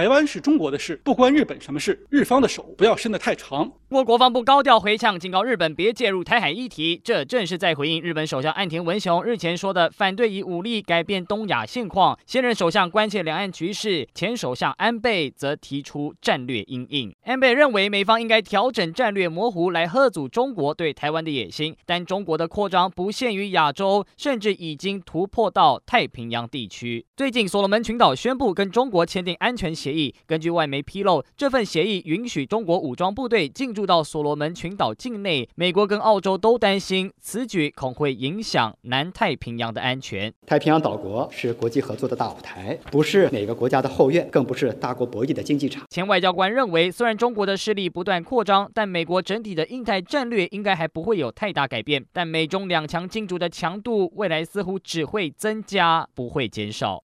[0.00, 2.06] 台湾是中国的事，不关日本什么事。
[2.08, 3.70] 日方的手不要伸得太长。
[3.90, 6.98] 中国防部高调回呛，警告日本别介入台海议题。
[7.04, 12.18] 这正是在回应日本首相岸田文雄日前说的反对以武力改变东亚现况。
[12.24, 17.14] 现任首相关切两岸局势，前首相安倍则提出战略阴影。
[17.24, 27.04] 安倍认为美方应该调整战略模糊来吓阻中国对台湾的野心，但中国的扩张不限于亚洲，甚至已经突破到太平洋地区。
[27.14, 35.48] 最近所罗门群岛宣布跟中国签订安全协协议，根据外媒披露，这份协议允许中国武装部队进驻到所罗门群岛境内。
[35.56, 40.32] 美国跟澳洲都担心此举恐会影响南太平洋的安全。
[40.46, 45.84] 太平洋岛国是国际合作的大舞台，不是哪个国家的后院，更不是大国博弈的竞技场。
[45.90, 52.04] 前外交官认为，虽然中国的势力不断扩张，但美国整体的印太战略应该还不会有太大改变。
[52.12, 56.98] 但美中两强竞逐的强度，未来似乎只会增加，不会减少。